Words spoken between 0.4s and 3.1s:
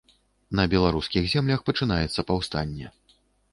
На беларускіх землях пачынаецца паўстанне.